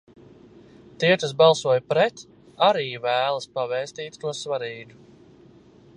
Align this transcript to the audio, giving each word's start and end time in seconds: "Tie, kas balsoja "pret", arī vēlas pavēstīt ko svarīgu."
"Tie, 1.03 1.11
kas 1.23 1.35
balsoja 1.41 1.83
"pret", 1.91 2.23
arī 2.69 2.87
vēlas 3.05 3.49
pavēstīt 3.59 4.21
ko 4.25 4.37
svarīgu." 4.43 4.99